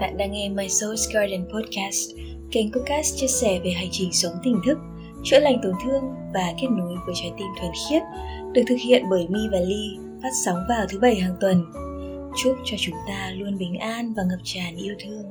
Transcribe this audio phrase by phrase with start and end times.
[0.00, 2.10] Bạn đang nghe My Soul's Garden Podcast,
[2.50, 4.78] kênh podcast chia sẻ về hành trình sống tỉnh thức,
[5.24, 6.02] chữa lành tổn thương
[6.34, 8.02] và kết nối với trái tim thuần khiết,
[8.52, 11.64] được thực hiện bởi Mi và Ly, phát sóng vào thứ bảy hàng tuần.
[12.42, 15.24] Chúc cho chúng ta luôn bình an và ngập tràn yêu thương.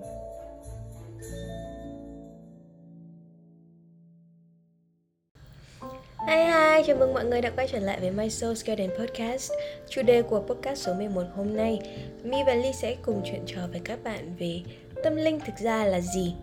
[6.28, 9.52] Hi hi, chào mừng mọi người đã quay trở lại với My Soul's Garden Podcast.
[9.90, 11.80] Chủ đề của podcast số 11 hôm nay
[12.24, 14.62] Mi và Ly sẽ cùng chuyện trò với các bạn về
[15.04, 16.36] tâm linh thực ra là gì.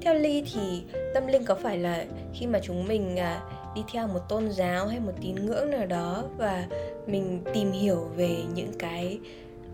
[0.00, 0.82] Theo Ly thì
[1.14, 2.04] tâm linh có phải là
[2.34, 3.42] khi mà chúng mình à,
[3.74, 6.66] đi theo một tôn giáo hay một tín ngưỡng nào đó Và
[7.06, 9.18] mình tìm hiểu về những cái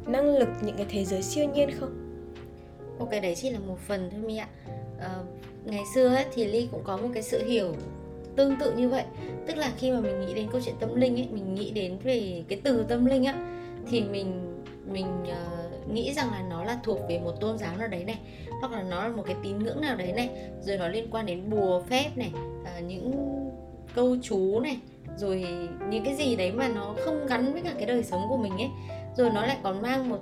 [0.06, 1.90] năng lực, những cái thế giới siêu nhiên không?
[2.98, 4.48] Ok đấy chỉ là một phần thôi Mi ạ.
[5.00, 5.18] À,
[5.64, 7.74] Ngày xưa ấy, thì Ly cũng có một cái sự hiểu
[8.36, 9.04] tương tự như vậy.
[9.46, 11.98] Tức là khi mà mình nghĩ đến câu chuyện tâm linh ấy mình nghĩ đến
[12.02, 13.34] về cái từ tâm linh á
[13.90, 14.54] thì mình
[14.86, 18.18] mình uh, nghĩ rằng là nó là thuộc về một tôn giáo nào đấy này
[18.60, 21.26] hoặc là nó là một cái tín ngưỡng nào đấy này rồi nó liên quan
[21.26, 23.12] đến bùa phép này uh, những
[23.94, 24.76] câu chú này
[25.16, 25.46] rồi
[25.90, 28.52] những cái gì đấy mà nó không gắn với cả cái đời sống của mình
[28.52, 28.68] ấy.
[29.16, 30.18] Rồi nó lại còn mang một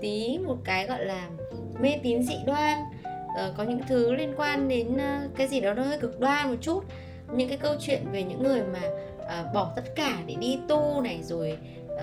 [0.00, 1.28] tí một cái gọi là
[1.80, 2.78] mê tín dị đoan
[3.26, 6.50] uh, có những thứ liên quan đến uh, cái gì đó nó hơi cực đoan
[6.50, 6.84] một chút
[7.34, 8.80] những cái câu chuyện về những người mà
[9.18, 11.58] uh, bỏ tất cả để đi tu này rồi
[11.94, 12.00] uh,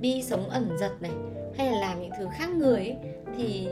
[0.00, 1.12] đi sống ẩn giật này
[1.58, 2.96] hay là làm những thứ khác người ấy,
[3.38, 3.68] thì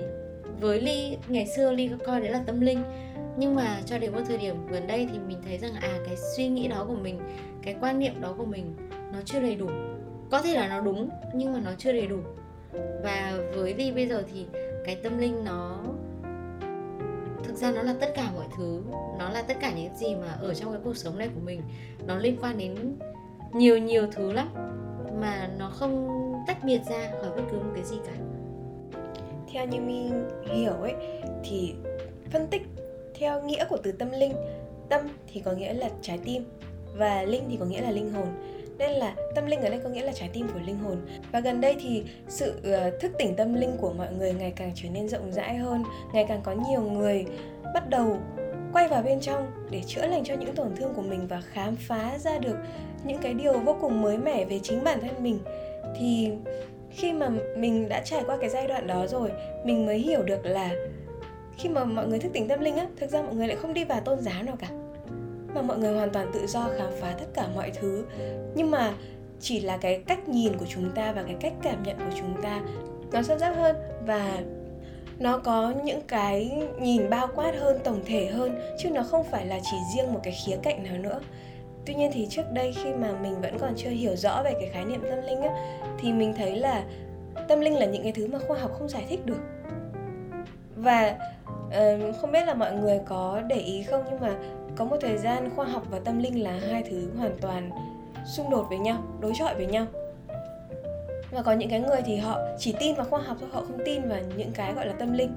[0.61, 2.83] với ly ngày xưa ly có coi đấy là tâm linh.
[3.39, 6.17] Nhưng mà cho đến một thời điểm gần đây thì mình thấy rằng à cái
[6.37, 7.21] suy nghĩ đó của mình
[7.63, 8.77] cái quan niệm đó của mình
[9.13, 9.69] nó chưa đầy đủ.
[10.31, 12.19] Có thể là nó đúng nhưng mà nó chưa đầy đủ.
[13.03, 14.47] Và với ly bây giờ thì
[14.85, 15.83] cái tâm linh nó
[17.57, 18.83] thực ra nó là tất cả mọi thứ,
[19.19, 21.63] nó là tất cả những gì mà ở trong cái cuộc sống này của mình,
[22.07, 22.97] nó liên quan đến
[23.55, 24.49] nhiều nhiều thứ lắm,
[25.21, 26.09] mà nó không
[26.47, 28.13] tách biệt ra khỏi bất cứ một cái gì cả.
[29.53, 30.95] Theo như mình hiểu ấy,
[31.45, 31.75] thì
[32.31, 32.63] phân tích
[33.15, 34.33] theo nghĩa của từ tâm linh,
[34.89, 35.01] tâm
[35.33, 36.45] thì có nghĩa là trái tim
[36.97, 38.29] và linh thì có nghĩa là linh hồn
[38.79, 40.97] nên là tâm linh ở đây có nghĩa là trái tim của linh hồn.
[41.33, 44.73] Và gần đây thì sự uh, thức tỉnh tâm linh của mọi người ngày càng
[44.75, 47.27] trở nên rộng rãi hơn ngày càng có nhiều người
[47.75, 48.19] bắt đầu
[48.73, 51.77] quay vào bên trong để chữa lành cho những tổn thương của mình và khám
[51.77, 52.57] phá ra được
[53.05, 55.39] những cái điều vô cùng mới mẻ về chính bản thân mình.
[55.99, 56.31] Thì
[56.91, 59.31] khi mà mình đã trải qua cái giai đoạn đó rồi
[59.65, 60.71] mình mới hiểu được là
[61.59, 63.75] khi mà mọi người thức tỉnh tâm linh á thực ra mọi người lại không
[63.75, 64.69] đi vào tôn giáo nào cả
[65.57, 68.05] mà mọi người hoàn toàn tự do khám phá tất cả mọi thứ.
[68.55, 68.93] Nhưng mà
[69.41, 72.43] chỉ là cái cách nhìn của chúng ta và cái cách cảm nhận của chúng
[72.43, 72.61] ta
[73.13, 74.39] nó sâu sắc hơn và
[75.19, 79.47] nó có những cái nhìn bao quát hơn tổng thể hơn chứ nó không phải
[79.47, 81.21] là chỉ riêng một cái khía cạnh nào nữa.
[81.87, 84.71] Tuy nhiên thì trước đây khi mà mình vẫn còn chưa hiểu rõ về cái
[84.73, 85.51] khái niệm tâm linh á
[85.99, 86.85] thì mình thấy là
[87.49, 89.41] tâm linh là những cái thứ mà khoa học không giải thích được.
[90.77, 91.17] Và
[91.69, 94.35] uh, không biết là mọi người có để ý không nhưng mà
[94.77, 97.71] có một thời gian khoa học và tâm linh là hai thứ hoàn toàn
[98.27, 99.87] xung đột với nhau đối chọi với nhau.
[101.31, 103.79] Và có những cái người thì họ chỉ tin vào khoa học thôi họ không
[103.85, 105.35] tin vào những cái gọi là tâm linh.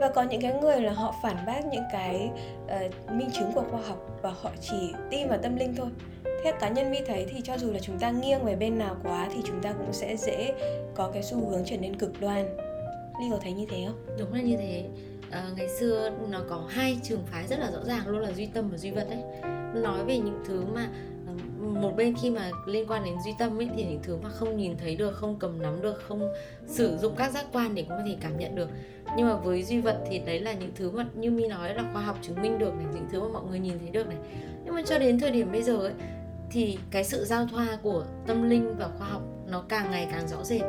[0.00, 2.30] Và có những cái người là họ phản bác những cái
[2.64, 5.88] uh, minh chứng của khoa học và họ chỉ tin vào tâm linh thôi.
[6.44, 8.96] Theo cá nhân mi thấy thì cho dù là chúng ta nghiêng về bên nào
[9.04, 10.54] quá thì chúng ta cũng sẽ dễ
[10.94, 12.56] có cái xu hướng trở nên cực đoan.
[13.20, 14.16] Ly có thấy như thế không?
[14.18, 14.84] Đúng là như thế
[15.30, 18.46] à, ngày xưa nó có hai trường phái rất là rõ ràng luôn là duy
[18.46, 19.22] tâm và duy vật đấy
[19.82, 20.88] nói về những thứ mà
[21.26, 21.32] ờ,
[21.80, 24.56] một bên khi mà liên quan đến duy tâm ấy thì những thứ mà không
[24.56, 26.32] nhìn thấy được không cầm nắm được không
[26.66, 28.68] sử dụng các giác quan để có thể cảm nhận được.
[29.16, 31.84] Nhưng mà với duy vật thì đấy là những thứ mà như mi nói là
[31.92, 34.18] khoa học chứng minh được này những thứ mà mọi người nhìn thấy được này.
[34.64, 35.92] Nhưng mà cho đến thời điểm bây giờ ấy
[36.50, 40.28] thì cái sự giao thoa của tâm linh và khoa học nó càng ngày càng
[40.28, 40.62] rõ rệt.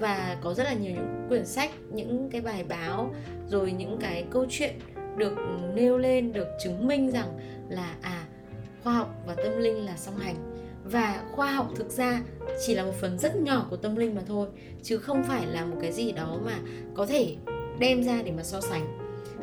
[0.00, 3.14] Và có rất là nhiều những quyển sách những cái bài báo
[3.48, 4.78] rồi những cái câu chuyện
[5.16, 5.34] được
[5.74, 7.38] nêu lên được chứng minh rằng
[7.68, 8.24] là à
[8.84, 10.36] khoa học và tâm linh là song hành.
[10.84, 12.22] Và khoa học thực ra
[12.66, 14.48] chỉ là một phần rất nhỏ của tâm linh mà thôi
[14.82, 16.58] chứ không phải là một cái gì đó mà
[16.94, 17.36] có thể
[17.78, 18.98] đem ra để mà so sánh.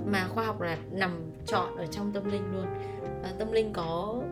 [0.05, 2.65] Mà khoa học là nằm trọn ở trong tâm linh luôn.
[3.23, 4.22] À, tâm linh có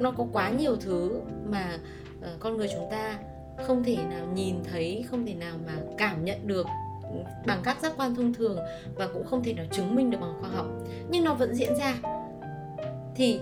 [0.00, 1.78] nó có quá nhiều thứ mà
[2.18, 3.18] uh, con người chúng ta
[3.66, 6.66] không thể nào nhìn thấy không thể nào mà cảm nhận được
[7.02, 8.58] ừ, bằng các giác quan thông thường
[8.94, 10.66] và cũng không thể nào chứng minh được bằng khoa học.
[11.10, 11.94] Nhưng nó vẫn diễn ra.
[13.14, 13.40] Thì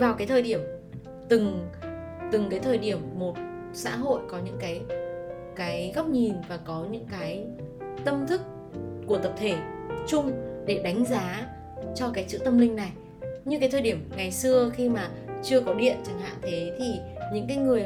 [0.00, 0.60] vào cái thời điểm
[1.28, 1.68] từng
[2.32, 3.36] từng cái thời điểm một
[3.72, 4.80] xã hội có những cái
[5.56, 7.46] cái góc nhìn và có những cái
[8.04, 8.40] tâm thức
[9.06, 9.56] của tập thể
[10.06, 10.32] chung
[10.66, 11.46] để đánh giá
[11.94, 12.92] cho cái chữ tâm linh này.
[13.44, 15.10] Như cái thời điểm ngày xưa khi mà
[15.42, 16.36] chưa có điện chẳng hạn.
[16.42, 17.00] Thế thì
[17.34, 17.84] những cái người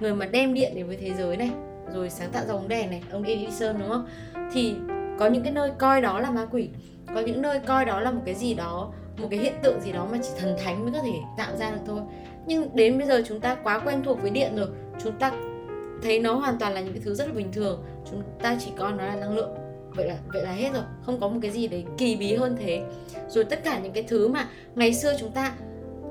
[0.00, 1.50] người mà đem điện đến với thế giới này,
[1.94, 4.08] rồi sáng tạo ra bóng đèn này, ông Edison, đúng không?
[4.52, 4.74] Thì
[5.18, 6.68] có những cái nơi coi đó là ma quỷ,
[7.14, 9.92] có những nơi coi đó là một cái gì đó, một cái hiện tượng gì
[9.92, 12.00] đó mà chỉ thần thánh mới có thể tạo ra được thôi.
[12.46, 14.68] Nhưng đến bây giờ chúng ta quá quen thuộc với điện rồi,
[15.04, 15.32] chúng ta
[16.02, 18.70] thấy nó hoàn toàn là những cái thứ rất là bình thường, chúng ta chỉ
[18.78, 19.50] coi nó là năng lượng.
[19.96, 22.56] Vậy là vậy là hết rồi, không có một cái gì đấy kỳ bí hơn
[22.60, 22.82] thế.
[23.28, 25.52] Rồi tất cả những cái thứ mà ngày xưa chúng ta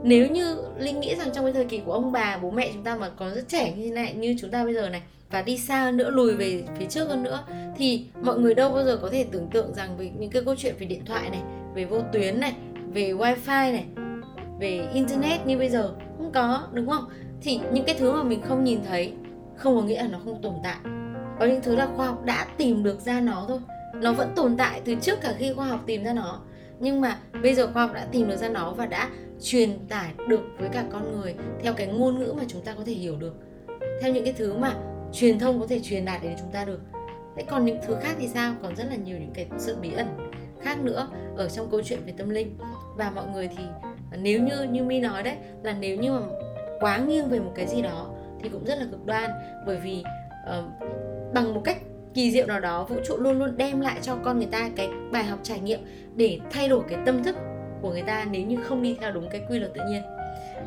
[0.03, 2.83] nếu như linh nghĩ rằng trong cái thời kỳ của ông bà bố mẹ chúng
[2.83, 5.01] ta mà còn rất trẻ như thế này như chúng ta bây giờ này
[5.31, 7.43] và đi xa hơn nữa lùi về phía trước hơn nữa
[7.77, 10.55] thì mọi người đâu bao giờ có thể tưởng tượng rằng về những cái câu
[10.57, 11.41] chuyện về điện thoại này
[11.75, 12.53] về vô tuyến này
[12.93, 13.85] về wifi này
[14.59, 15.91] về internet như bây giờ?
[16.17, 17.05] Không có đúng không?
[17.41, 19.13] Thì những cái thứ mà mình không nhìn thấy
[19.55, 20.77] không có nghĩa là nó không tồn tại.
[21.39, 23.59] Có những thứ là khoa học đã tìm được ra nó thôi.
[23.93, 26.39] Nó vẫn tồn tại từ trước cả khi khoa học tìm ra nó.
[26.79, 29.09] Nhưng mà bây giờ khoa học đã tìm được ra nó và đã
[29.41, 32.83] truyền tải được với cả con người theo cái ngôn ngữ mà chúng ta có
[32.85, 33.35] thể hiểu được
[34.01, 34.75] theo những cái thứ mà
[35.13, 36.79] truyền thông có thể truyền đạt đến chúng ta được.
[37.37, 38.53] Thế còn những thứ khác thì sao?
[38.61, 40.07] Còn rất là nhiều những cái sự bí ẩn
[40.61, 41.07] khác nữa
[41.37, 42.57] ở trong câu chuyện về tâm linh.
[42.95, 43.63] Và mọi người thì
[44.17, 46.21] nếu như như mi nói đấy là nếu như mà
[46.79, 49.31] quá nghiêng về một cái gì đó thì cũng rất là cực đoan.
[49.65, 50.03] Bởi vì
[50.59, 50.65] uh,
[51.33, 51.77] bằng một cách
[52.13, 54.89] kỳ diệu nào đó vũ trụ luôn luôn đem lại cho con người ta cái
[55.11, 55.79] bài học trải nghiệm
[56.15, 57.35] để thay đổi cái tâm thức
[57.81, 60.03] của người ta nếu như không đi theo đúng cái quy luật tự nhiên.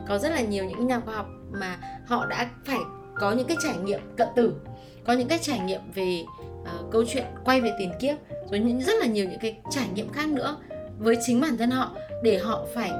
[0.09, 2.79] Có rất là nhiều những nhà khoa học mà họ đã phải
[3.15, 4.55] có những cái trải nghiệm cận tử
[5.05, 6.25] có những cái trải nghiệm về
[6.63, 8.17] uh, câu chuyện quay về tiền kiếp
[8.51, 10.57] rồi những rất là nhiều những cái trải nghiệm khác nữa
[10.99, 12.91] với chính bản thân họ để họ phải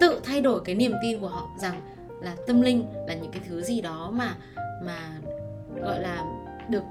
[0.00, 1.80] tự thay đổi cái niềm tin của họ rằng
[2.22, 4.34] là tâm linh là những cái thứ gì đó mà
[4.82, 4.98] mà
[5.82, 6.24] gọi là
[6.68, 6.82] được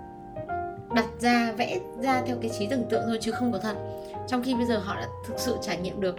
[0.95, 3.75] đặt ra vẽ ra theo cái trí tưởng tượng thôi chứ không có thật.
[4.27, 6.15] Trong khi bây giờ họ đã thực sự trải nghiệm được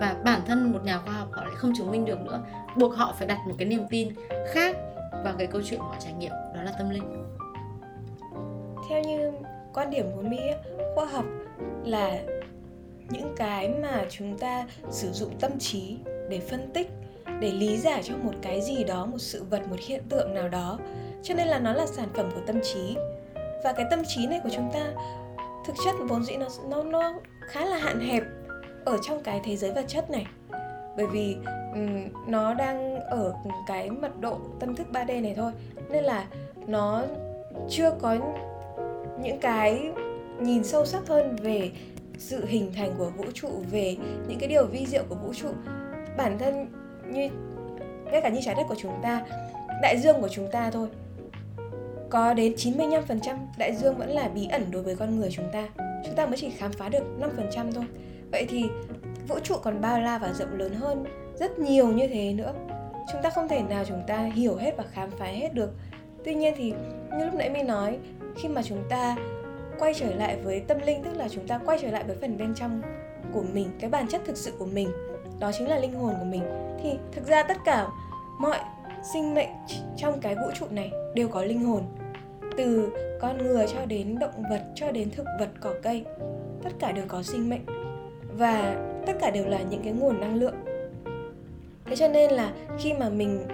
[0.00, 2.40] và bản thân một nhà khoa học họ lại không chứng minh được nữa.
[2.76, 4.08] Buộc họ phải đặt một cái niềm tin
[4.52, 4.76] khác
[5.24, 7.24] vào cái câu chuyện họ trải nghiệm, đó là tâm linh.
[8.88, 9.32] Theo như
[9.74, 10.38] quan điểm của mỹ
[10.94, 11.24] khoa học
[11.84, 12.18] là
[13.08, 15.98] những cái mà chúng ta sử dụng tâm trí
[16.28, 16.90] để phân tích,
[17.40, 20.48] để lý giải cho một cái gì đó, một sự vật, một hiện tượng nào
[20.48, 20.78] đó.
[21.22, 22.96] Cho nên là nó là sản phẩm của tâm trí.
[23.64, 24.92] Và cái tâm trí này của chúng ta,
[25.66, 27.14] thực chất vốn dĩ nó nó nó
[27.48, 28.22] khá là hạn hẹp
[28.88, 30.26] ở trong cái thế giới vật chất này.
[30.96, 31.36] Bởi vì
[31.72, 33.34] um, nó đang ở
[33.66, 35.52] cái mật độ tâm thức 3D này thôi.
[35.90, 36.26] Nên là
[36.66, 37.02] nó
[37.68, 38.16] chưa có
[39.20, 39.92] những cái
[40.40, 41.70] nhìn sâu sắc hơn về
[42.18, 43.96] sự hình thành của vũ trụ về
[44.28, 45.48] những cái điều vi diệu của vũ trụ.
[46.16, 46.66] Bản thân
[47.12, 47.28] như
[48.12, 49.24] ngay cả như trái đất của chúng ta
[49.82, 50.88] đại dương của chúng ta thôi
[52.10, 55.68] có đến 95% đại dương vẫn là bí ẩn đối với con người chúng ta.
[56.06, 57.02] Chúng ta mới chỉ khám phá được
[57.54, 57.84] 5% thôi
[58.32, 58.64] vậy thì
[59.28, 61.04] vũ trụ còn bao la và rộng lớn hơn
[61.34, 62.52] rất nhiều như thế nữa.
[63.12, 65.70] Chúng ta không thể nào chúng ta hiểu hết và khám phá hết được.
[66.24, 66.74] Tuy nhiên thì,
[67.18, 67.98] như lúc nãy mình nói,
[68.36, 69.16] khi mà chúng ta
[69.78, 72.38] quay trở lại với tâm linh, tức là chúng ta quay trở lại với phần
[72.38, 72.82] bên trong
[73.32, 74.88] của mình, cái bản chất thực sự của mình,
[75.40, 76.42] đó chính là linh hồn của mình,
[76.82, 77.86] thì thực ra tất cả
[78.40, 78.58] mọi
[79.12, 79.48] sinh mệnh
[79.96, 81.82] trong cái vũ trụ này đều có linh hồn.
[82.56, 86.04] Từ con người cho đến động vật, cho đến thực vật, cỏ cây,
[86.62, 87.77] tất cả đều có sinh mệnh
[88.38, 88.76] và
[89.06, 90.54] tất cả đều là những cái nguồn năng lượng.
[91.86, 93.46] Thế cho nên là khi mà mình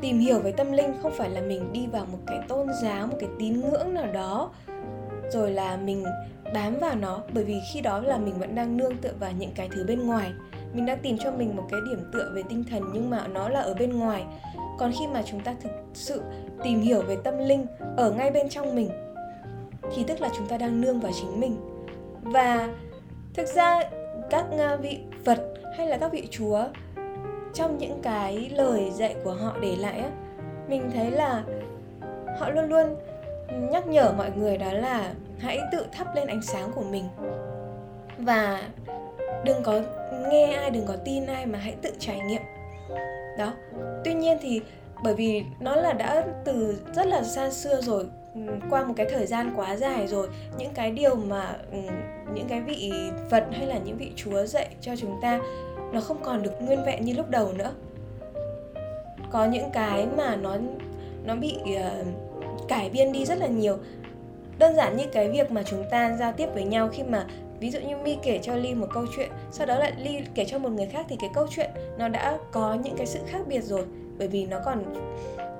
[0.00, 3.06] tìm hiểu về tâm linh, không phải là mình đi vào một cái tôn giáo,
[3.06, 4.50] một cái tín ngưỡng nào đó,
[5.32, 6.04] rồi là mình
[6.54, 9.50] bám vào nó, bởi vì khi đó là mình vẫn đang nương tựa vào những
[9.54, 10.32] cái thứ bên ngoài.
[10.74, 13.48] Mình đang tìm cho mình một cái điểm tựa về tinh thần, nhưng mà nó
[13.48, 14.24] là ở bên ngoài.
[14.78, 16.22] Còn khi mà chúng ta thực sự
[16.62, 18.90] tìm hiểu về tâm linh ở ngay bên trong mình,
[19.94, 21.56] thì tức là chúng ta đang nương vào chính mình.
[22.22, 22.68] Và
[23.36, 23.80] thực ra
[24.30, 25.38] các ờ, vị phật
[25.76, 26.64] hay là các vị chúa,
[27.54, 30.10] trong những cái lời dạy của họ để lại á,
[30.68, 31.44] mình thấy là
[32.38, 32.96] họ luôn luôn
[33.70, 37.04] nhắc nhở mọi người đó là hãy tự thắp lên ánh sáng của mình.
[38.18, 38.62] Và
[39.44, 39.80] đừng có
[40.30, 42.42] nghe ai, đừng có tin ai mà hãy tự trải nghiệm.
[43.38, 43.52] Đó,
[44.04, 44.60] tuy nhiên thì
[45.02, 48.40] bởi vì nó là đã từ rất là xa xưa rồi ừ,
[48.70, 50.28] qua một cái thời gian quá dài rồi,
[50.58, 51.78] những cái điều mà ừ,
[52.34, 52.92] những cái vị
[53.30, 55.40] phật hay là những vị chúa dạy cho chúng ta
[55.92, 57.72] nó không còn được nguyên vẹn như lúc đầu nữa.
[59.30, 60.56] Có những cái mà nó
[61.24, 62.06] nó bị uh,
[62.68, 63.78] cải biên đi rất là nhiều.
[64.58, 67.26] Đơn giản như cái việc mà chúng ta giao tiếp với nhau khi mà
[67.60, 70.44] ví dụ như mi kể cho ly một câu chuyện sau đó lại ly kể
[70.44, 73.40] cho một người khác thì cái câu chuyện nó đã có những cái sự khác
[73.46, 73.84] biệt rồi.
[74.18, 74.84] Bởi vì nó còn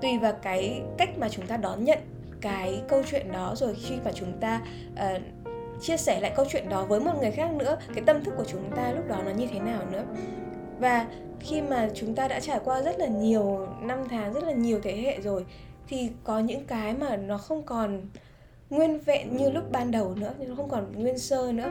[0.02, 1.98] tùy vào cái cách mà chúng ta đón nhận
[2.40, 4.60] cái câu chuyện đó rồi khi mà chúng ta
[4.92, 5.22] uh,
[5.80, 8.44] chia sẻ lại câu chuyện đó với một người khác nữa, cái tâm thức của
[8.44, 10.04] chúng ta lúc đó nó như thế nào nữa.
[10.80, 11.06] Và
[11.40, 14.80] khi mà chúng ta đã trải qua rất là nhiều năm tháng, rất là nhiều
[14.82, 15.44] thế hệ rồi,
[15.88, 18.00] thì có những cái mà nó không còn
[18.70, 21.70] nguyên vẹn như lúc ban đầu nữa, nó không còn nguyên sơ nữa.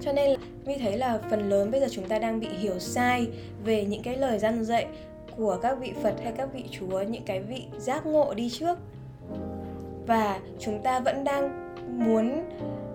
[0.00, 2.78] Cho nên là vi thấy là phần lớn bây giờ chúng ta đang bị hiểu
[2.78, 3.26] sai
[3.64, 4.86] về những cái lời răn dạy
[5.36, 8.78] của các vị Phật hay các vị Chúa, những cái vị giác ngộ đi trước.
[10.06, 12.44] Và chúng ta vẫn đang muốn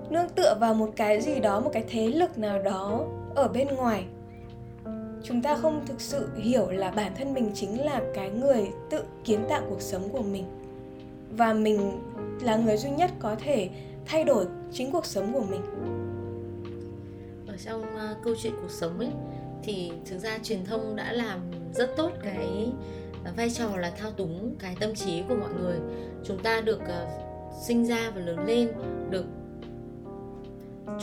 [0.10, 3.05] nương tựa vào một cái gì đó một cái thế lực nào đó
[3.36, 4.05] ở bên ngoài.
[5.24, 9.03] Chúng ta không thực sự hiểu là bản thân mình chính là cái người tự
[9.24, 10.45] kiến tạo cuộc sống của mình.
[11.29, 12.00] Và mình
[12.41, 13.69] là người duy nhất có thể
[14.05, 15.62] thay đổi chính cuộc sống của mình.
[17.48, 19.12] Ở trong uh, câu chuyện cuộc sống ấy
[19.63, 21.39] thì thực ra truyền thông đã làm
[21.74, 22.71] rất tốt cái
[23.29, 25.77] uh, vai trò là thao túng cái tâm trí của mọi người.
[26.24, 27.30] Chúng ta được uh,
[27.62, 28.67] sinh ra và lớn lên
[29.10, 29.25] được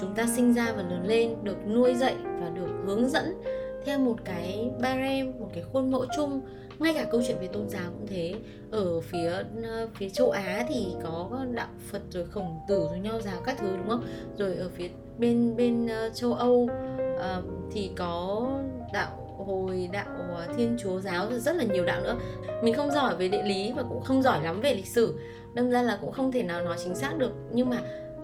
[0.00, 3.42] chúng ta sinh ra và lớn lên được nuôi dạy và được hướng dẫn
[3.84, 6.40] theo một cái barem một cái khuôn mẫu chung.
[6.78, 8.34] Ngay cả câu chuyện về tôn giáo cũng thế.
[8.70, 9.30] Ở phía
[9.62, 13.58] ờ, phía châu Á thì có đạo Phật rồi khổng tử rồi nho giáo các
[13.58, 14.04] thứ đúng không?
[14.38, 14.88] Rồi ở phía
[15.18, 16.68] bên bên ờ, châu Âu
[17.16, 18.48] uh, thì có
[18.92, 22.16] đạo hồi đạo ờ, thiên chúa giáo rồi rất là nhiều đạo nữa.
[22.62, 25.18] Mình không giỏi về địa lý và cũng không giỏi lắm về lịch sử.
[25.54, 27.32] Đâm ra là cũng không thể nào nói chính xác được.
[27.52, 27.82] Nhưng mà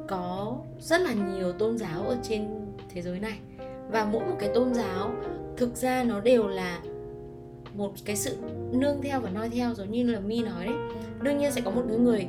[0.09, 2.49] có rất là nhiều tôn giáo ở trên
[2.95, 3.39] thế giới này.
[3.91, 5.15] Và mỗi một cái tôn giáo,
[5.57, 6.81] thực ra nó đều là
[7.75, 8.37] một cái sự
[8.73, 10.75] nương theo và noi theo, giống như là mi nói đấy.
[11.21, 12.27] Đương nhiên sẽ có một người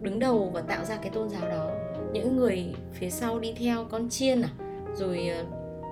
[0.00, 1.70] đứng đầu và tạo ra cái tôn giáo đó.
[2.12, 4.48] Những người phía sau đi theo con chiên à
[4.96, 5.44] rồi ờ,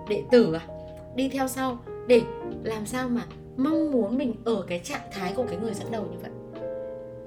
[0.09, 0.67] đệ tử à
[1.15, 2.23] đi theo sau để
[2.65, 3.23] làm sao mà
[3.57, 6.31] mong muốn mình ở cái trạng thái của cái người dẫn đầu như vậy?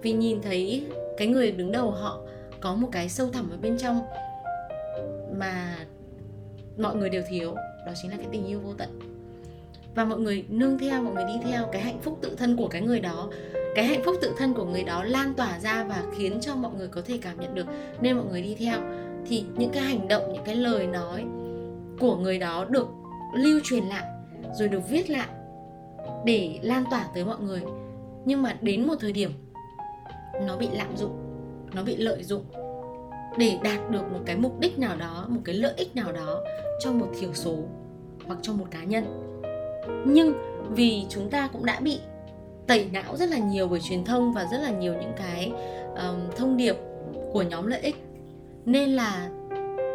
[0.01, 0.87] Vì nhìn thấy
[1.17, 2.19] cái người đứng đầu họ
[2.61, 4.01] có một cái sâu thẳm ở bên trong
[5.37, 5.77] mà
[6.77, 8.99] mọi người đều thiếu, đó chính là cái tình yêu vô tận.
[9.95, 12.67] Và mọi người nương theo, mọi người đi theo cái hạnh phúc tự thân của
[12.67, 13.29] cái người đó,
[13.75, 16.71] cái hạnh phúc tự thân của người đó lan tỏa ra và khiến cho mọi
[16.77, 17.65] người có thể cảm nhận được.
[18.01, 18.77] Nên mọi người đi theo.
[19.25, 21.25] Thì những cái hành động, những cái lời nói
[21.99, 22.87] của người đó được
[23.37, 24.12] lưu truyền lại
[24.53, 25.27] rồi được viết lại
[26.25, 27.61] để lan tỏa tới mọi người.
[28.25, 29.31] Nhưng mà đến một thời điểm
[30.41, 31.23] nó bị lạm dụng
[31.75, 32.43] nó bị lợi dụng
[33.37, 36.43] để đạt được một cái mục đích nào đó một cái lợi ích nào đó
[36.79, 37.57] cho một thiểu số
[38.25, 39.05] hoặc cho một cá nhân.
[40.05, 40.33] Nhưng
[40.69, 41.99] vì chúng ta cũng đã bị
[42.67, 45.51] tẩy não rất là nhiều bởi truyền thông và rất là nhiều những cái
[45.95, 46.75] um, thông điệp
[47.33, 47.95] của nhóm lợi ích
[48.65, 49.29] nên là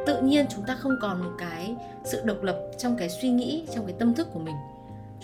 [0.09, 3.65] tự nhiên chúng ta không còn một cái sự độc lập trong cái suy nghĩ,
[3.75, 4.55] trong cái tâm thức của mình.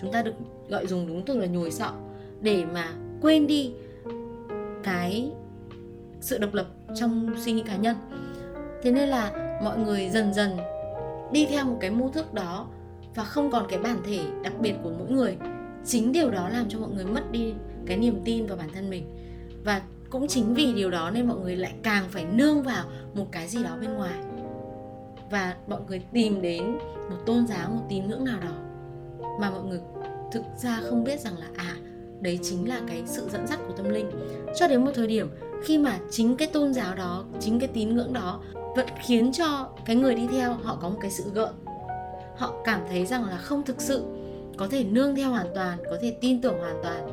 [0.00, 0.34] Chúng ta được
[0.68, 1.92] gọi dùng đúng từ là nhồi sọ
[2.40, 2.88] để mà
[3.20, 3.72] quên đi
[4.82, 5.30] cái
[6.20, 7.96] sự độc lập trong suy nghĩ cá nhân.
[8.82, 9.32] Thế nên là
[9.64, 10.56] mọi người dần dần
[11.32, 12.66] đi theo một cái mô thức đó
[13.14, 15.36] và không còn cái bản thể đặc biệt của mỗi người.
[15.84, 17.52] Chính điều đó làm cho mọi người mất đi
[17.86, 19.04] cái niềm tin vào bản thân mình.
[19.64, 23.26] Và cũng chính vì điều đó nên mọi người lại càng phải nương vào một
[23.32, 24.20] cái gì đó bên ngoài
[25.30, 26.78] và mọi người tìm đến
[27.10, 28.56] một tôn giáo, một tín ngưỡng nào đó
[29.40, 29.80] mà mọi người
[30.32, 31.76] thực ra không biết rằng là à
[32.20, 34.10] đấy chính là cái sự dẫn dắt của tâm linh.
[34.56, 35.30] Cho đến một thời điểm
[35.64, 38.40] khi mà chính cái tôn giáo đó, chính cái tín ngưỡng đó
[38.76, 41.52] vẫn khiến cho cái người đi theo họ có một cái sự gợn.
[42.36, 44.04] Họ cảm thấy rằng là không thực sự
[44.56, 47.08] có thể nương theo hoàn toàn, có thể tin tưởng hoàn toàn,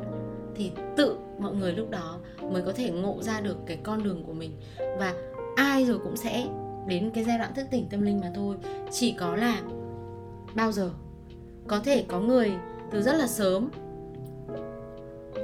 [0.56, 2.18] thì tự mọi người lúc đó
[2.52, 4.56] mới có thể ngộ ra được cái con đường của mình.
[4.98, 5.14] Và
[5.56, 6.46] ai rồi cũng sẽ
[6.86, 8.56] đến cái giai đoạn thức tỉnh tâm linh mà thôi.
[8.90, 9.62] Chỉ có là
[10.54, 10.90] bao giờ?
[11.66, 12.52] Có thể có người
[12.90, 13.70] từ rất là sớm,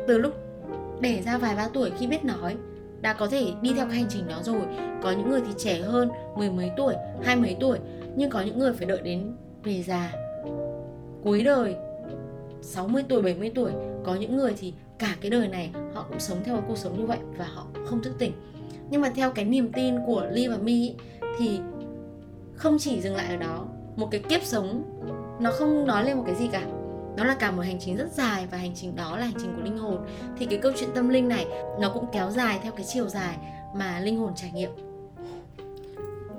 [0.09, 0.35] từ lúc
[1.01, 2.57] đẻ ra vài ba tuổi khi biết nói,
[3.01, 4.63] đã có thể đi theo cái hành trình đó rồi.
[5.03, 7.79] Có những người thì trẻ hơn, mười mấy tuổi, hai mấy tuổi,
[8.17, 10.13] nhưng có những người phải đợi đến về già.
[11.23, 11.77] Cuối đời
[12.63, 13.73] 60 tuổi 70 tuổi,
[14.05, 17.07] có những người thì cả cái đời này họ cũng sống theo cuộc sống như
[17.07, 18.33] vậy và họ không thức tỉnh
[18.91, 20.95] nhưng mà theo cái niềm tin của Ly và Mi
[21.39, 21.61] thì
[22.55, 23.67] không chỉ dừng lại ở đó,
[23.97, 24.83] một cái kiếp sống,
[25.41, 26.67] nó không nói lên một cái gì cả.
[27.17, 29.53] Nó là cả một hành trình rất dài và hành trình đó là hành trình
[29.57, 29.99] của linh hồn.
[30.39, 31.47] Thì cái câu chuyện tâm linh này,
[31.81, 33.37] nó cũng kéo dài theo cái chiều dài
[33.75, 34.71] mà linh hồn trải nghiệm.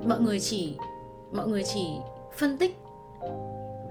[0.06, 0.78] Mọi người chỉ,
[1.32, 1.88] mọi người chỉ
[2.38, 2.78] phân tích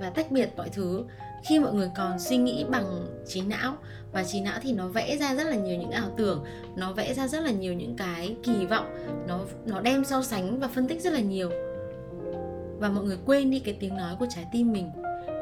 [0.01, 1.05] và tách biệt mọi thứ
[1.45, 3.75] khi mọi người còn suy nghĩ bằng trí não.
[4.13, 6.45] Và trí não thì nó vẽ ra rất là nhiều những ảo tưởng,
[6.77, 8.87] nó vẽ ra rất là nhiều những cái kỳ vọng,
[9.27, 11.51] nó nó đem so sánh và phân tích rất là nhiều.
[12.79, 14.91] Và mọi người quên đi cái tiếng nói của trái tim mình.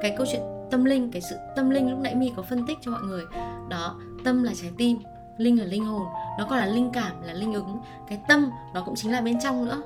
[0.02, 2.78] Cái câu chuyện tâm linh, cái sự tâm linh lúc nãy mi có phân tích
[2.80, 3.24] cho mọi người.
[3.68, 4.98] Đó, tâm là trái tim,
[5.38, 6.06] linh là linh hồn.
[6.38, 7.78] Nó còn là linh cảm, là linh ứng.
[8.08, 9.82] Cái tâm nó cũng chính là bên trong nữa.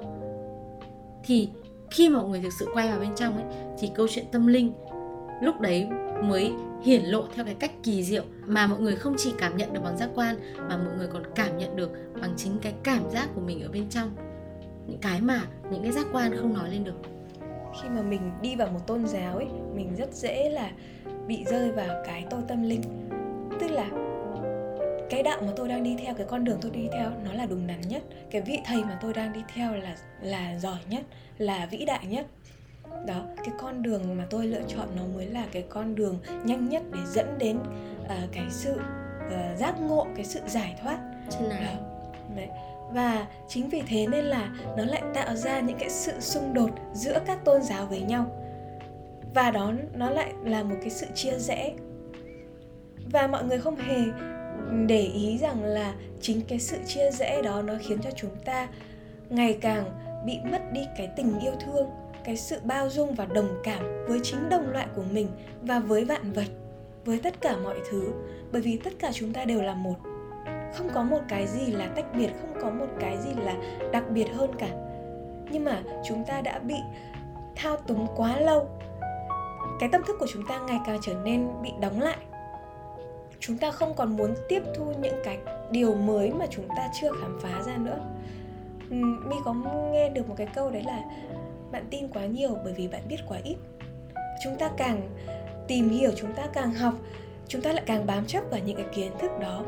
[1.25, 1.49] Thì
[1.91, 3.45] khi mà mọi người thực sự quay vào bên trong ấy,
[3.79, 4.73] thì câu chuyện tâm linh
[5.41, 5.89] lúc đấy
[6.23, 9.73] mới hiển lộ theo cái cách kỳ diệu mà mọi người không chỉ cảm nhận
[9.73, 13.11] được bằng giác quan, mà mọi người còn cảm nhận được bằng chính cái cảm
[13.11, 14.11] giác của mình ở bên trong.
[14.87, 16.97] Những cái mà những cái giác quan không nói lên được.
[17.83, 20.71] Khi mà mình đi vào một tôn giáo ấy, mình rất dễ là
[21.27, 22.83] bị rơi vào cái tôi tâm linh.
[23.61, 23.91] Tức là
[25.11, 27.47] cái đạo mà tôi đang đi theo, cái con đường tôi đi theo, nó là
[27.47, 28.03] đúng đắn nhất.
[28.31, 31.03] Cái vị thầy mà tôi đang đi theo là là giỏi nhất,
[31.39, 32.27] là vĩ đại nhất
[33.07, 36.69] đó cái con đường mà tôi lựa chọn nó mới là cái con đường nhanh
[36.69, 37.59] nhất để dẫn đến
[38.05, 38.73] uh, cái sự
[39.27, 40.99] uh, giác ngộ cái sự giải thoát.
[41.31, 41.65] Chân này.
[41.65, 41.87] Đó.
[42.37, 42.49] Đấy.
[42.93, 46.71] và chính vì thế nên là nó lại tạo ra những cái sự xung đột
[46.93, 48.27] giữa các tôn giáo với nhau.
[49.35, 51.73] Và đó nó lại là một cái sự chia rẽ.
[53.13, 54.05] Và mọi người không hề
[54.87, 58.69] để ý rằng là chính cái sự chia rẽ đó nó khiến cho chúng ta
[59.31, 59.85] ngày càng
[60.27, 61.87] bị mất đi cái tình yêu thương
[62.25, 65.29] cái sự bao dung và đồng cảm với chính đồng loại của mình
[65.63, 66.47] và với vạn vật,
[67.05, 68.13] với tất cả mọi thứ,
[68.53, 69.95] bởi vì tất cả chúng ta đều là một.
[70.75, 73.55] Không có một cái gì là tách biệt, không có một cái gì là
[73.93, 74.69] đặc biệt hơn cả.
[75.51, 76.77] Nhưng mà chúng ta đã bị
[77.57, 78.69] thao túng quá lâu.
[79.81, 82.17] Cái tâm thức của chúng ta ngày càng trở nên bị đóng lại.
[83.41, 85.39] Chúng ta không còn muốn tiếp thu những cái
[85.71, 87.99] điều mới mà chúng ta chưa khám phá ra nữa.
[89.29, 89.55] Mi có
[89.93, 91.03] nghe được một cái câu đấy là
[91.73, 93.57] bạn tin quá nhiều bởi vì bạn biết quá ít.
[94.45, 95.11] Chúng ta càng
[95.69, 96.95] tìm hiểu, chúng ta càng học,
[97.49, 99.65] chúng ta lại càng bám chấp vào những cái kiến thức đó.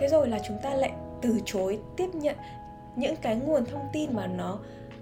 [0.00, 0.92] Thế rồi là chúng ta lại
[1.22, 2.36] từ chối tiếp nhận
[2.96, 4.58] những cái nguồn thông tin mà nó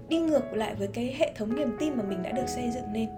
[0.07, 2.93] đi ngược lại với cái hệ thống niềm tin mà mình đã được xây dựng
[2.93, 3.09] nên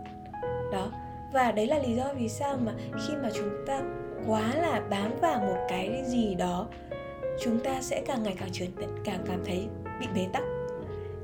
[0.72, 0.92] đó,
[1.34, 3.82] và đấy là lý do vì sao mà khi mà chúng ta
[4.28, 6.68] quá là bám vào một cái gì đó,
[7.42, 8.66] chúng ta sẽ càng ngày càng trở
[9.06, 9.68] càng cảm thấy
[10.00, 10.44] bị bế tắc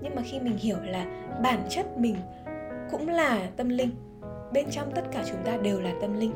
[0.01, 1.05] nhưng mà khi mình hiểu là
[1.43, 2.15] bản chất mình
[2.91, 3.91] cũng là tâm linh,
[4.53, 6.33] bên trong tất cả chúng ta đều là tâm linh.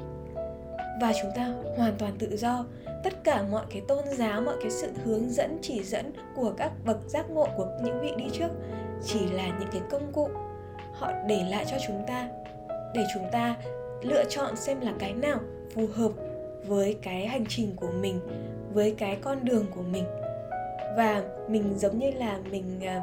[1.01, 2.65] Và chúng ta hoàn toàn tự do.
[3.03, 6.72] Tất cả mọi cái tôn giáo, mọi cái sự hướng dẫn, chỉ dẫn của các
[6.86, 8.50] bậc giác ngộ, của những vị đi trước
[9.03, 10.29] chỉ là những cái công cụ.
[10.93, 12.29] Họ để lại cho chúng ta,
[12.93, 13.55] để chúng ta
[14.01, 15.40] lựa chọn xem là cái nào
[15.75, 16.11] phù hợp
[16.68, 18.20] với cái hành trình của mình,
[18.74, 20.03] với cái con đường của mình.
[20.98, 23.01] Và mình giống như là mình à,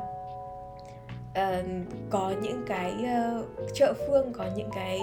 [1.32, 1.66] uh,
[2.10, 5.00] có những cái ờ, uh, trợ phương có những cái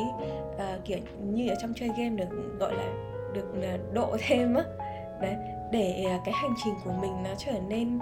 [0.55, 2.93] uh, kiểu như ở trong chơi game được gọi là
[3.33, 4.63] được uh, độ thêm á.
[5.21, 5.35] Đấy
[5.71, 7.99] để uh, cái hành trình của mình nó trở nên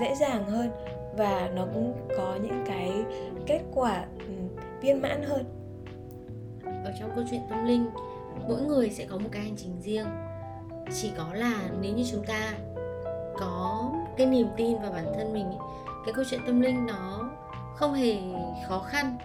[0.00, 0.70] dễ dàng hơn
[1.16, 2.92] và nó cũng có những cái
[3.46, 4.48] kết quả um,
[4.80, 5.44] viên mãn hơn.
[6.84, 7.86] Ở trong câu chuyện tâm linh
[8.48, 10.06] mỗi người sẽ có một cái hành trình riêng.
[10.94, 12.54] Chỉ có là nếu như chúng ta
[13.38, 15.46] có cái niềm tin vào bản thân mình
[16.06, 17.25] cái câu chuyện tâm linh nó
[17.76, 18.16] không hề
[18.68, 19.18] khó khăn,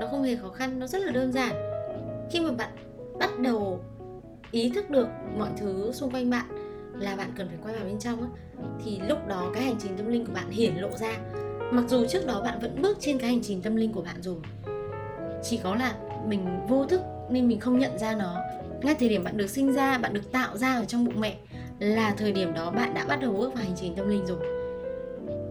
[0.00, 1.52] nó không hề khó khăn, nó rất là đơn giản.
[2.30, 2.70] Khi mà bạn
[3.18, 3.80] bắt đầu
[4.50, 5.08] ý thức được
[5.38, 6.46] mọi thứ xung quanh bạn
[6.98, 8.28] là bạn cần phải quay vào bên trong á,
[8.84, 11.12] thì lúc đó cái hành trình tâm linh của bạn hiển lộ ra.
[11.72, 14.22] Mặc dù trước đó bạn vẫn bước trên cái hành trình tâm linh của bạn
[14.22, 14.36] rồi,
[15.42, 15.94] chỉ có là
[16.26, 18.36] mình vô thức nên mình không nhận ra nó.
[18.82, 21.36] Ngay thời điểm bạn được sinh ra, bạn được tạo ra ở trong bụng mẹ
[21.78, 24.59] là thời điểm đó bạn đã bắt đầu bước vào hành trình tâm linh rồi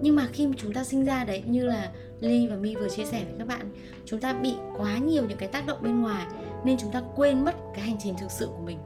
[0.02, 2.90] nhưng mà khi mà chúng ta sinh ra đấy, như là ly và mi vừa
[2.90, 3.72] chia sẻ với các bạn,
[4.06, 6.26] chúng ta bị quá nhiều những cái tác động bên ngoài,
[6.64, 8.78] nên chúng ta quên mất cái hành trình thực sự của mình.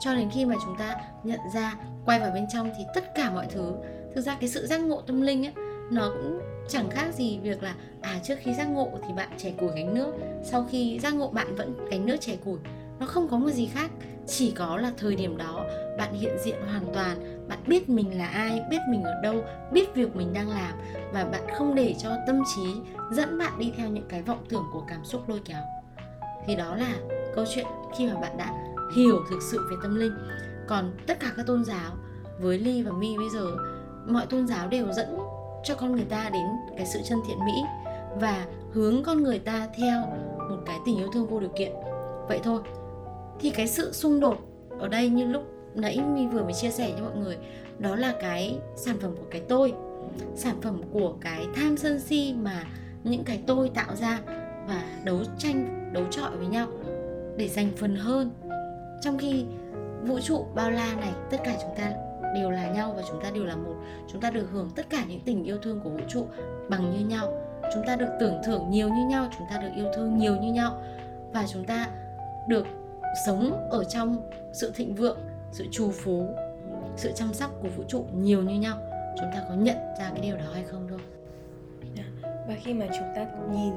[0.00, 3.30] Cho đến khi mà chúng ta nhận ra, quay vào bên trong thì tất cả
[3.30, 3.72] mọi thứ,
[4.14, 5.52] thực ra cái sự giác ngộ tâm linh ấy,
[5.90, 9.54] nó cũng chẳng khác gì việc là à trước khi giác ngộ thì bạn chảy
[9.58, 12.58] củi gánh nước, sau khi giác ngộ bạn vẫn gánh nước chảy củi.
[13.00, 13.90] Nó không có một gì khác,
[14.26, 15.64] chỉ có là thời điểm đó
[15.98, 19.94] bạn hiện diện hoàn toàn bạn biết mình là ai, biết mình ở đâu, biết
[19.94, 20.72] việc mình đang làm
[21.12, 22.74] và bạn không để cho tâm trí
[23.12, 25.62] dẫn bạn đi theo những cái vọng tưởng của cảm xúc lôi kéo.
[26.46, 26.94] Thì đó là
[27.34, 28.54] câu chuyện khi mà bạn đã
[28.96, 30.12] hiểu thực sự về tâm linh.
[30.66, 31.90] Còn tất cả các tôn giáo,
[32.40, 33.46] với ly và mi bây giờ,
[34.06, 35.18] mọi tôn giáo đều dẫn
[35.64, 37.62] cho con người ta đến cái sự chân thiện mỹ
[38.20, 40.00] và hướng con người ta theo
[40.50, 41.72] một cái tình yêu thương vô điều kiện.
[42.28, 42.60] Vậy thôi,
[43.40, 44.38] thì cái sự xung đột
[44.78, 45.42] ở đây như lúc
[45.80, 47.36] nãy mi vừa mới chia sẻ cho mọi người,
[47.78, 49.72] đó là cái sản phẩm của cái tôi,
[50.34, 52.64] sản phẩm của cái tham sân si mà
[53.04, 54.20] những cái tôi tạo ra
[54.68, 56.68] và đấu tranh, đấu trọi với nhau
[57.36, 58.30] để giành phần hơn.
[59.00, 59.44] Trong khi
[60.02, 61.92] vũ trụ bao la này, tất cả chúng ta
[62.34, 63.74] đều là nhau và chúng ta đều là một.
[64.12, 66.26] Chúng ta được hưởng tất cả những tình yêu thương của vũ trụ
[66.68, 67.28] bằng như nhau.
[67.74, 70.52] Chúng ta được tưởng thưởng nhiều như nhau, chúng ta được yêu thương nhiều như
[70.52, 70.82] nhau.
[71.32, 71.88] Và chúng ta
[72.48, 72.66] được
[73.26, 75.18] sống ở trong sự thịnh vượng
[75.52, 76.28] sự trù phú,
[76.96, 78.78] sự chăm sóc của vũ trụ nhiều như nhau,
[79.18, 80.98] chúng ta có nhận ra cái điều đó hay không thôi.
[81.96, 82.04] Dạ.
[82.22, 83.74] Và khi mà chúng ta nhìn,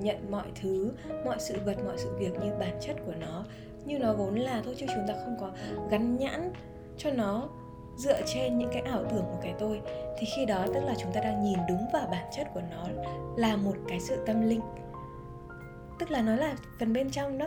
[0.00, 0.92] nhận mọi thứ,
[1.24, 3.44] mọi sự vật, mọi sự việc như bản chất của nó,
[3.84, 5.50] như nó vốn là thôi chứ chúng ta không có
[5.90, 6.52] gắn nhãn
[6.96, 7.48] cho nó
[7.96, 9.80] dựa trên những cái ảo tưởng của cái tôi,
[10.18, 12.88] thì khi đó tức là chúng ta đang nhìn đúng vào bản chất của nó
[13.36, 14.60] là một cái sự tâm linh.
[15.98, 17.46] Tức là nó là phần bên trong đó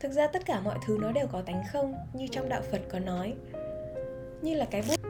[0.00, 2.80] thực ra tất cả mọi thứ nó đều có tánh không, như trong đạo phật
[2.88, 3.34] có nói.
[4.42, 5.00] Như là cái bút.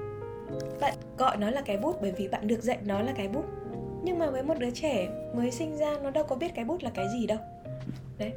[0.81, 3.44] Bạn gọi nó là cái bút bởi vì bạn được dạy nó là cái bút.
[4.03, 6.83] Nhưng mà với một đứa trẻ mới sinh ra, nó đâu có biết cái bút
[6.83, 7.38] là cái gì đâu.
[8.18, 8.33] Đấy.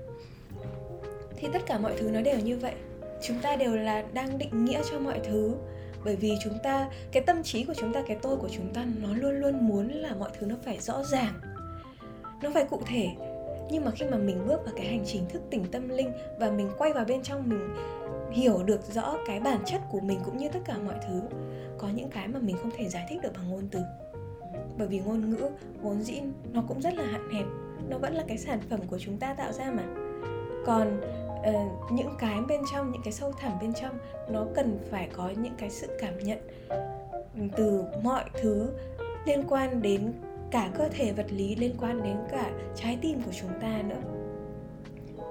[1.36, 2.74] Thì tất cả mọi thứ nó đều như vậy.
[3.22, 5.56] Chúng ta đều là đang định nghĩa cho mọi thứ.
[6.06, 8.86] Bởi vì chúng ta, cái tâm trí của chúng ta, cái tôi của chúng ta,
[9.02, 11.34] nó luôn luôn muốn là mọi thứ nó phải rõ ràng.
[12.42, 13.08] Nó phải cụ thể
[13.72, 16.52] nhưng mà khi mà mình bước vào cái hành trình thức tỉnh tâm linh và
[16.52, 17.76] mình quay vào bên trong mình
[18.32, 21.22] hiểu được rõ cái bản chất của mình cũng như tất cả mọi thứ
[21.78, 23.80] có những cái mà mình không thể giải thích được bằng ngôn từ.
[24.78, 25.50] Bởi vì ngôn ngữ
[25.82, 26.22] vốn dĩ
[26.54, 27.46] nó cũng rất là hạn hẹp
[27.90, 29.84] nó vẫn là cái sản phẩm của chúng ta tạo ra mà.
[30.66, 31.02] Còn
[31.40, 33.98] uh, những cái bên trong những cái sâu thẳm bên trong
[34.30, 36.40] nó cần phải có những cái sự cảm nhận
[37.56, 38.70] từ mọi thứ
[39.26, 40.14] liên quan đến
[40.52, 44.02] cả cơ thể vật lý liên quan đến cả trái tim của chúng ta nữa.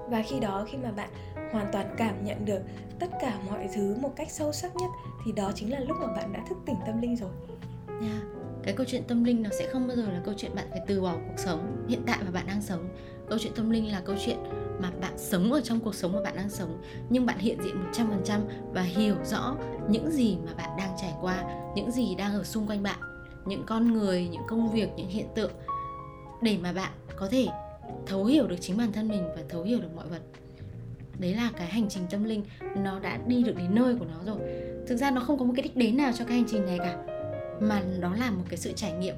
[0.09, 1.11] Và khi đó, khi mà bạn
[1.53, 2.61] hoàn toàn cảm nhận được
[2.99, 4.91] tất cả mọi thứ một cách sâu sắc nhất,
[5.25, 7.31] thì đó chính là lúc mà bạn đã thức tỉnh tâm linh rồi.
[7.89, 8.23] Yeah.
[8.63, 10.81] Cái câu chuyện tâm linh nó sẽ không bao giờ là câu chuyện bạn phải
[10.87, 12.89] từ bỏ cuộc sống hiện tại mà bạn đang sống.
[13.29, 14.37] Câu chuyện tâm linh là câu chuyện
[14.81, 17.77] mà bạn sống ở trong cuộc sống mà bạn đang sống, nhưng bạn hiện diện
[17.93, 18.41] 100%
[18.73, 19.57] và hiểu rõ
[19.89, 23.10] những gì mà bạn đang trải qua, những gì đang ở xung quanh bạn
[23.51, 25.51] những con người, những công việc, những hiện tượng
[26.43, 27.47] để mà bạn có thể
[28.07, 30.23] thấu hiểu được chính bản thân mình và thấu hiểu được mọi vật.
[31.19, 32.43] Đấy là cái hành trình tâm linh,
[32.77, 34.39] nó đã đi được đến nơi của nó rồi.
[34.87, 36.79] Thực ra nó không có một cái đích đến nào cho cái hành trình này
[36.79, 37.05] cả,
[37.61, 39.15] mà đó là một cái sự trải nghiệm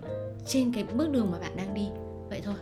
[0.47, 1.89] trên cái bước đường mà bạn đang đi.
[2.29, 2.55] Vậy thôi.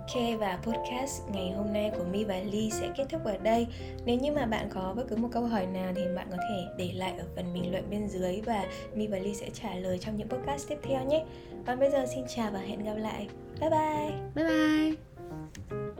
[0.00, 3.66] Ok, và podcast ngày hôm nay của Mi và Ly sẽ kết thúc ở đây.
[4.04, 6.64] Nếu như mà bạn có bất cứ một câu hỏi nào thì bạn có thể
[6.78, 9.98] để lại ở phần bình luận bên dưới Và Mi và Ly sẽ trả lời
[9.98, 11.24] trong những podcast tiếp theo nhé.
[11.66, 13.28] Còn bây giờ xin chào và hẹn gặp lại.
[13.60, 14.10] Bye bye.
[14.34, 15.99] Bye bye.